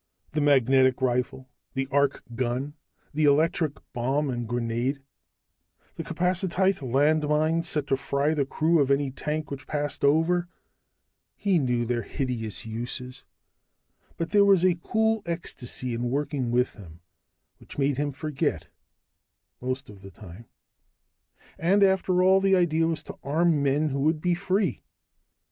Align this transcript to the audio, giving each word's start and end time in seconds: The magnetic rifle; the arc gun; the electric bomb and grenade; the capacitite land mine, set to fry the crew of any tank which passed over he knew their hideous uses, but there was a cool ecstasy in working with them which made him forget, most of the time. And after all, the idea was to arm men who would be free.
The 0.31 0.41
magnetic 0.41 0.99
rifle; 0.99 1.47
the 1.75 1.87
arc 1.91 2.23
gun; 2.33 2.73
the 3.13 3.25
electric 3.25 3.73
bomb 3.93 4.31
and 4.31 4.47
grenade; 4.47 4.99
the 5.95 6.03
capacitite 6.03 6.81
land 6.81 7.27
mine, 7.29 7.61
set 7.61 7.85
to 7.85 7.97
fry 7.97 8.33
the 8.33 8.43
crew 8.47 8.79
of 8.79 8.89
any 8.89 9.11
tank 9.11 9.51
which 9.51 9.67
passed 9.67 10.03
over 10.03 10.47
he 11.35 11.59
knew 11.59 11.85
their 11.85 12.01
hideous 12.01 12.65
uses, 12.65 13.23
but 14.17 14.31
there 14.31 14.43
was 14.43 14.65
a 14.65 14.73
cool 14.81 15.21
ecstasy 15.27 15.93
in 15.93 16.09
working 16.09 16.49
with 16.49 16.73
them 16.73 17.01
which 17.59 17.77
made 17.77 17.97
him 17.97 18.11
forget, 18.11 18.69
most 19.61 19.87
of 19.87 20.01
the 20.01 20.09
time. 20.09 20.47
And 21.59 21.83
after 21.83 22.23
all, 22.23 22.41
the 22.41 22.55
idea 22.55 22.87
was 22.87 23.03
to 23.03 23.19
arm 23.23 23.61
men 23.61 23.89
who 23.89 23.99
would 23.99 24.19
be 24.19 24.33
free. 24.33 24.81